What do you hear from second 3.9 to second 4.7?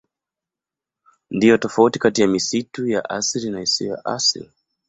ya asili.